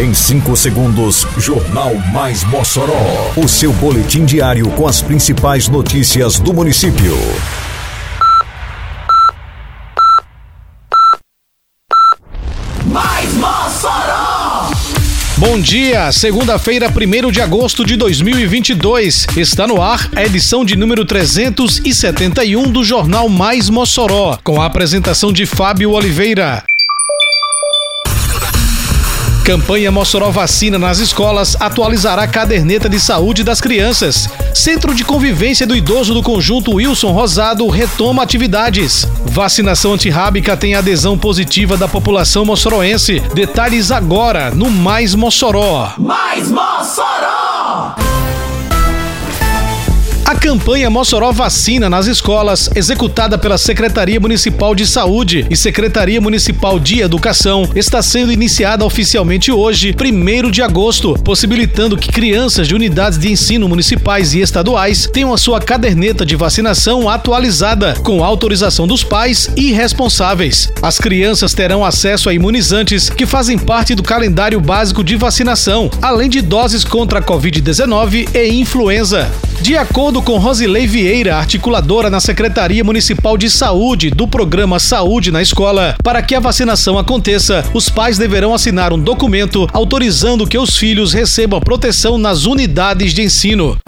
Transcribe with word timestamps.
Em 0.00 0.14
5 0.14 0.56
segundos, 0.56 1.26
Jornal 1.36 1.94
Mais 2.10 2.42
Mossoró. 2.44 3.34
O 3.36 3.46
seu 3.46 3.70
boletim 3.70 4.24
diário 4.24 4.66
com 4.70 4.88
as 4.88 5.02
principais 5.02 5.68
notícias 5.68 6.40
do 6.40 6.54
município. 6.54 7.14
Mais 12.86 13.34
Mossoró! 13.34 14.70
Bom 15.36 15.60
dia, 15.60 16.10
segunda-feira, 16.12 16.88
1 16.88 17.30
de 17.30 17.42
agosto 17.42 17.84
de 17.84 17.94
2022. 17.96 19.26
Está 19.36 19.66
no 19.66 19.82
ar 19.82 20.08
a 20.16 20.24
edição 20.24 20.64
de 20.64 20.76
número 20.76 21.04
371 21.04 22.72
do 22.72 22.82
Jornal 22.82 23.28
Mais 23.28 23.68
Mossoró, 23.68 24.38
com 24.42 24.62
a 24.62 24.64
apresentação 24.64 25.30
de 25.30 25.44
Fábio 25.44 25.90
Oliveira. 25.90 26.64
Campanha 29.50 29.90
Mossoró 29.90 30.30
Vacina 30.30 30.78
nas 30.78 31.00
escolas 31.00 31.56
atualizará 31.58 32.22
a 32.22 32.28
caderneta 32.28 32.88
de 32.88 33.00
saúde 33.00 33.42
das 33.42 33.60
crianças. 33.60 34.28
Centro 34.54 34.94
de 34.94 35.02
Convivência 35.02 35.66
do 35.66 35.74
Idoso 35.74 36.14
do 36.14 36.22
Conjunto 36.22 36.74
Wilson 36.74 37.10
Rosado 37.10 37.66
retoma 37.66 38.22
atividades. 38.22 39.08
Vacinação 39.26 39.94
antirrábica 39.94 40.56
tem 40.56 40.76
adesão 40.76 41.18
positiva 41.18 41.76
da 41.76 41.88
população 41.88 42.44
moçoroense. 42.44 43.18
Detalhes 43.34 43.90
agora 43.90 44.52
no 44.52 44.70
Mais 44.70 45.16
Mossoró. 45.16 45.94
Mais 45.98 46.48
Mossoró! 46.48 47.96
A 50.30 50.36
campanha 50.36 50.88
Mossoró 50.88 51.32
Vacina 51.32 51.90
nas 51.90 52.06
escolas, 52.06 52.70
executada 52.76 53.36
pela 53.36 53.58
Secretaria 53.58 54.20
Municipal 54.20 54.76
de 54.76 54.86
Saúde 54.86 55.44
e 55.50 55.56
Secretaria 55.56 56.20
Municipal 56.20 56.78
de 56.78 57.00
Educação, 57.00 57.68
está 57.74 58.00
sendo 58.00 58.30
iniciada 58.30 58.84
oficialmente 58.84 59.50
hoje, 59.50 59.92
1 59.92 60.48
de 60.52 60.62
agosto, 60.62 61.14
possibilitando 61.24 61.96
que 61.96 62.12
crianças 62.12 62.68
de 62.68 62.76
unidades 62.76 63.18
de 63.18 63.28
ensino 63.28 63.68
municipais 63.68 64.32
e 64.32 64.40
estaduais 64.40 65.08
tenham 65.12 65.34
a 65.34 65.36
sua 65.36 65.60
caderneta 65.60 66.24
de 66.24 66.36
vacinação 66.36 67.08
atualizada, 67.08 67.94
com 68.04 68.22
autorização 68.22 68.86
dos 68.86 69.02
pais 69.02 69.50
e 69.56 69.72
responsáveis. 69.72 70.72
As 70.80 70.96
crianças 70.98 71.54
terão 71.54 71.84
acesso 71.84 72.28
a 72.28 72.32
imunizantes 72.32 73.10
que 73.10 73.26
fazem 73.26 73.58
parte 73.58 73.96
do 73.96 74.02
calendário 74.04 74.60
básico 74.60 75.02
de 75.02 75.16
vacinação, 75.16 75.90
além 76.00 76.30
de 76.30 76.40
doses 76.40 76.84
contra 76.84 77.18
a 77.18 77.22
Covid-19 77.22 78.28
e 78.32 78.48
influenza. 78.60 79.28
De 79.60 79.76
acordo 79.76 80.19
com 80.22 80.38
Rosilei 80.38 80.86
Vieira, 80.86 81.36
articuladora 81.36 82.10
na 82.10 82.20
Secretaria 82.20 82.82
Municipal 82.82 83.36
de 83.36 83.50
Saúde 83.50 84.10
do 84.10 84.26
programa 84.26 84.78
Saúde 84.78 85.30
na 85.30 85.42
Escola, 85.42 85.96
para 86.02 86.22
que 86.22 86.34
a 86.34 86.40
vacinação 86.40 86.98
aconteça, 86.98 87.64
os 87.74 87.88
pais 87.88 88.18
deverão 88.18 88.54
assinar 88.54 88.92
um 88.92 88.98
documento 88.98 89.66
autorizando 89.72 90.46
que 90.46 90.58
os 90.58 90.76
filhos 90.76 91.12
recebam 91.12 91.60
proteção 91.60 92.18
nas 92.18 92.44
unidades 92.44 93.12
de 93.12 93.22
ensino. 93.22 93.78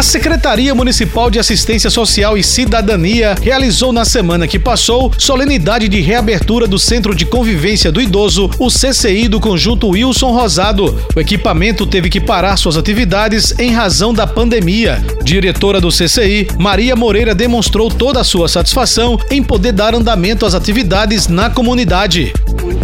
A 0.00 0.02
Secretaria 0.02 0.74
Municipal 0.74 1.30
de 1.30 1.38
Assistência 1.38 1.90
Social 1.90 2.38
e 2.38 2.42
Cidadania 2.42 3.34
realizou 3.42 3.92
na 3.92 4.06
semana 4.06 4.48
que 4.48 4.58
passou 4.58 5.12
solenidade 5.18 5.90
de 5.90 6.00
reabertura 6.00 6.66
do 6.66 6.78
Centro 6.78 7.14
de 7.14 7.26
Convivência 7.26 7.92
do 7.92 8.00
Idoso, 8.00 8.50
o 8.58 8.68
CCI 8.68 9.28
do 9.28 9.38
Conjunto 9.38 9.88
Wilson 9.88 10.32
Rosado. 10.32 10.98
O 11.14 11.20
equipamento 11.20 11.86
teve 11.86 12.08
que 12.08 12.18
parar 12.18 12.56
suas 12.56 12.78
atividades 12.78 13.54
em 13.58 13.72
razão 13.72 14.14
da 14.14 14.26
pandemia. 14.26 15.04
Diretora 15.22 15.82
do 15.82 15.90
CCI, 15.90 16.48
Maria 16.58 16.96
Moreira 16.96 17.34
demonstrou 17.34 17.90
toda 17.90 18.22
a 18.22 18.24
sua 18.24 18.48
satisfação 18.48 19.18
em 19.30 19.42
poder 19.42 19.72
dar 19.72 19.94
andamento 19.94 20.46
às 20.46 20.54
atividades 20.54 21.28
na 21.28 21.50
comunidade. 21.50 22.32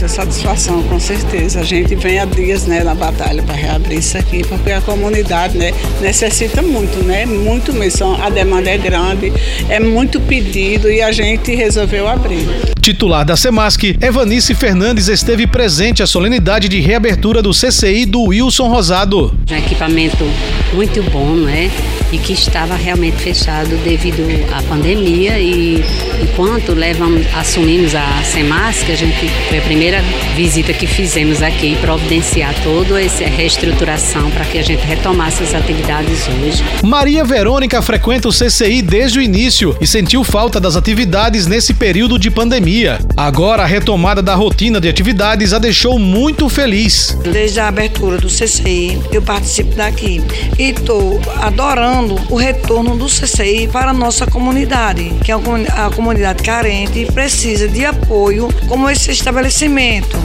Muita 0.07 0.23
satisfação, 0.23 0.85
com 0.85 1.01
certeza. 1.01 1.59
A 1.59 1.65
gente 1.65 1.97
vem 1.97 2.21
há 2.21 2.25
dias 2.25 2.65
né, 2.65 2.85
na 2.85 2.95
batalha 2.95 3.43
para 3.43 3.57
reabrir 3.57 3.99
isso 3.99 4.17
aqui, 4.17 4.45
porque 4.47 4.71
a 4.71 4.81
comunidade 4.81 5.59
né, 5.59 5.73
necessita 6.01 6.63
muito, 6.63 7.03
né? 7.03 7.27
Muito 7.27 7.73
mesmo. 7.73 8.15
A 8.23 8.31
demanda 8.31 8.71
é 8.71 8.79
grande, 8.79 9.33
é 9.69 9.81
muito 9.81 10.21
pedido 10.21 10.89
e 10.89 11.03
a 11.03 11.11
gente 11.11 11.53
resolveu 11.57 12.07
abrir. 12.07 12.47
Titular 12.81 13.25
da 13.25 13.37
Semasc, 13.37 13.83
Evanice 14.01 14.55
Fernandes 14.55 15.09
esteve 15.09 15.45
presente 15.45 16.05
à 16.05 16.07
solenidade 16.07 16.69
de 16.69 16.79
reabertura 16.79 17.43
do 17.43 17.51
CCI 17.51 18.07
do 18.07 18.23
Wilson 18.27 18.69
Rosado. 18.69 19.35
Um 19.51 19.57
equipamento 19.57 20.25
muito 20.73 21.03
bom, 21.11 21.35
né? 21.35 21.69
E 22.13 22.19
que 22.19 22.33
estava 22.33 22.77
realmente 22.77 23.17
fechado 23.17 23.77
devido 23.83 24.23
à 24.55 24.63
pandemia 24.63 25.39
e 25.41 25.83
enquanto 26.23 26.73
levamos, 26.73 27.27
assumimos 27.35 27.95
a 27.95 28.23
Semasc, 28.23 28.89
a 28.91 28.95
gente 28.95 29.29
foi 29.49 29.59
a 29.59 29.63
primeira 29.63 30.01
visita 30.37 30.73
que 30.73 30.87
fizemos 30.87 31.43
aqui 31.43 31.77
providenciar 31.81 32.55
toda 32.63 33.03
essa 33.03 33.25
reestruturação 33.25 34.31
para 34.31 34.45
que 34.45 34.59
a 34.59 34.63
gente 34.63 34.85
retomasse 34.87 35.43
as 35.43 35.55
atividades 35.55 36.29
hoje. 36.29 36.63
Maria 36.83 37.25
Verônica 37.25 37.83
frequenta 37.83 38.29
o 38.29 38.33
CCI 38.33 38.83
desde 38.83 39.19
o 39.19 39.23
início 39.23 39.77
e 39.81 39.87
sentiu 39.87 40.23
falta 40.23 40.61
das 40.61 40.77
atividades 40.77 41.47
nesse 41.47 41.75
período 41.75 42.19
de 42.19 42.31
pandemia. 42.31 43.01
Agora 43.17 43.65
a 43.65 43.67
retomada 43.67 44.23
da 44.23 44.35
rotina 44.35 44.81
de 44.81 44.89
atividades 44.89 45.53
a 45.53 45.59
deixou 45.59 45.99
muito 45.99 46.49
feliz. 46.49 47.17
Desde 47.23 47.59
a 47.59 47.69
abertura 47.69 48.19
do 48.19 48.29
CCI, 48.29 49.01
eu 49.11 49.23
participo 49.23 49.75
daqui 49.75 50.23
e 50.59 50.71
estou 50.71 51.21
adorando 51.41 51.96
o 52.31 52.37
retorno 52.37 52.97
do 52.97 53.07
CCI 53.07 53.69
para 53.69 53.91
a 53.91 53.95
nossa 53.95 54.27
comunidade, 54.27 55.15
que 55.25 55.33
é 55.33 55.35
a 55.35 55.91
comunidade 55.91 56.43
carente 56.43 56.99
e 56.99 57.07
precisa 57.07 57.67
de 57.67 57.87
apoio 57.87 58.49
como 58.69 58.91
esse 58.91 59.11
estabelecimento. 59.11 60.19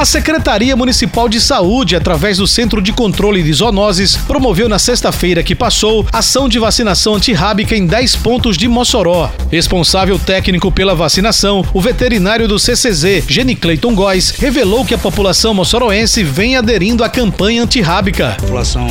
A 0.00 0.04
Secretaria 0.06 0.74
Municipal 0.74 1.28
de 1.28 1.38
Saúde, 1.38 1.94
através 1.94 2.38
do 2.38 2.46
Centro 2.46 2.80
de 2.80 2.90
Controle 2.90 3.42
de 3.42 3.52
Zoonoses, 3.52 4.16
promoveu 4.16 4.66
na 4.66 4.78
sexta-feira 4.78 5.42
que 5.42 5.54
passou 5.54 6.06
ação 6.10 6.48
de 6.48 6.58
vacinação 6.58 7.16
antirrábica 7.16 7.76
em 7.76 7.84
10 7.84 8.16
pontos 8.16 8.56
de 8.56 8.66
Mossoró. 8.66 9.30
Responsável 9.50 10.18
técnico 10.18 10.72
pela 10.72 10.94
vacinação, 10.94 11.62
o 11.74 11.82
veterinário 11.82 12.48
do 12.48 12.58
CCZ, 12.58 13.26
Jenny 13.28 13.54
Clayton 13.54 13.94
Góes, 13.94 14.30
revelou 14.30 14.86
que 14.86 14.94
a 14.94 14.98
população 14.98 15.52
moçoroense 15.52 16.24
vem 16.24 16.56
aderindo 16.56 17.04
à 17.04 17.08
campanha 17.10 17.62
antirrábica. 17.62 18.30
A 18.30 18.40
população 18.40 18.88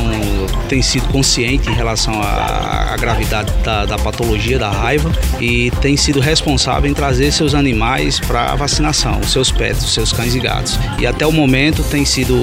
tem 0.67 0.83
sido 0.83 1.07
consciente 1.07 1.71
em 1.71 1.73
relação 1.73 2.21
à, 2.21 2.95
gravidade 2.99 3.51
da, 3.63 3.87
da 3.87 3.97
patologia, 3.97 4.59
da 4.59 4.69
raiva, 4.69 5.11
e 5.41 5.71
tem 5.81 5.97
sido 5.97 6.19
responsável 6.19 6.87
em 6.87 6.93
trazer 6.93 7.31
seus 7.31 7.55
animais 7.55 8.19
para 8.19 8.51
a 8.51 8.55
vacinação, 8.55 9.23
seus 9.23 9.51
pets, 9.51 9.91
seus 9.91 10.13
cães 10.13 10.35
e 10.35 10.39
gatos 10.39 10.77
e 10.99 11.07
até 11.07 11.25
o 11.25 11.31
momento 11.31 11.81
tem 11.83 12.03
sido 12.03 12.35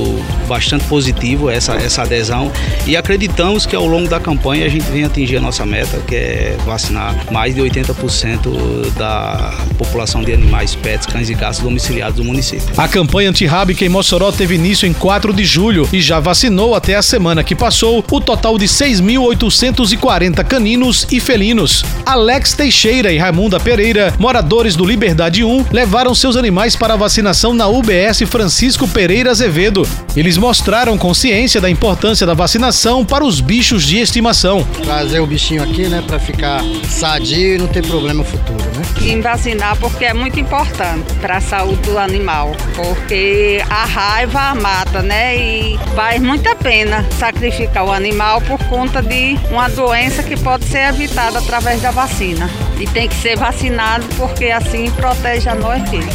bastante 0.48 0.84
positivo 0.86 1.50
essa, 1.50 1.74
essa 1.74 2.02
adesão 2.02 2.50
e 2.86 2.96
acreditamos 2.96 3.66
que 3.66 3.76
ao 3.76 3.86
longo 3.86 4.08
da 4.08 4.18
campanha 4.18 4.64
a 4.64 4.68
gente 4.68 4.84
vem 4.84 5.04
atingir 5.04 5.36
a 5.36 5.40
nossa 5.40 5.66
meta, 5.66 5.98
que 6.06 6.14
é 6.14 6.56
vacinar 6.64 7.14
mais 7.30 7.54
de 7.54 7.60
80% 7.60 8.92
da 8.96 9.52
população 9.76 10.22
de 10.22 10.32
animais, 10.32 10.74
pets, 10.74 11.06
cães 11.06 11.28
e 11.28 11.34
gatos 11.34 11.58
domiciliados 11.58 12.16
do 12.16 12.24
município. 12.24 12.68
A 12.76 12.88
campanha 12.88 13.30
antirrábica 13.30 13.84
em 13.84 13.88
Mossoró 13.88 14.32
teve 14.32 14.54
início 14.54 14.88
em 14.88 14.92
4 14.92 15.32
de 15.34 15.44
julho 15.44 15.88
e 15.92 16.00
já 16.00 16.18
vacinou 16.18 16.74
até 16.74 16.94
a 16.94 17.02
semana 17.02 17.44
que 17.44 17.54
passou 17.54 18.04
o 18.10 18.20
total 18.20 18.56
de 18.56 18.66
6.840 18.66 20.44
caninos 20.44 21.06
e 21.10 21.20
felinos. 21.20 21.84
Alex 22.06 22.54
Teixeira 22.54 23.12
e 23.12 23.18
Raimunda 23.18 23.60
Pereira, 23.60 24.14
moradores 24.18 24.76
do 24.76 24.84
Liberdade 24.84 25.44
1, 25.44 25.66
levaram 25.70 26.14
seus 26.14 26.36
animais 26.36 26.74
para 26.74 26.94
a 26.94 26.96
vacinação 26.96 27.52
na 27.52 27.66
UBS 27.66 28.22
Francisco 28.26 28.45
Francisco 28.46 28.86
Pereira 28.86 29.32
Azevedo. 29.32 29.82
Eles 30.14 30.38
mostraram 30.38 30.96
consciência 30.96 31.60
da 31.60 31.68
importância 31.68 32.24
da 32.24 32.32
vacinação 32.32 33.04
para 33.04 33.24
os 33.24 33.40
bichos 33.40 33.84
de 33.84 33.98
estimação. 33.98 34.64
Trazer 34.84 35.18
o 35.18 35.26
bichinho 35.26 35.64
aqui, 35.64 35.88
né, 35.88 36.00
para 36.06 36.20
ficar 36.20 36.62
sadio 36.88 37.56
e 37.56 37.58
não 37.58 37.66
ter 37.66 37.84
problema 37.84 38.22
futuro, 38.22 38.62
né? 38.62 38.82
E 39.00 39.20
vacinar 39.20 39.76
porque 39.78 40.04
é 40.04 40.14
muito 40.14 40.38
importante 40.38 41.12
para 41.14 41.38
a 41.38 41.40
saúde 41.40 41.90
do 41.90 41.98
animal, 41.98 42.54
porque 42.76 43.60
a 43.68 43.84
raiva 43.84 44.54
mata, 44.54 45.02
né? 45.02 45.36
E 45.36 45.78
faz 45.96 46.22
muita 46.22 46.54
pena 46.54 47.04
sacrificar 47.18 47.84
o 47.84 47.90
animal 47.90 48.40
por 48.42 48.62
conta 48.66 49.02
de 49.02 49.36
uma 49.50 49.68
doença 49.68 50.22
que 50.22 50.36
pode 50.36 50.66
ser 50.66 50.90
evitada 50.90 51.40
através 51.40 51.82
da 51.82 51.90
vacina. 51.90 52.48
E 52.78 52.86
tem 52.86 53.08
que 53.08 53.16
ser 53.16 53.36
vacinado 53.36 54.06
porque 54.16 54.52
assim 54.52 54.88
protege 54.92 55.48
a 55.48 55.56
nós 55.56 55.82
filhos. 55.90 56.14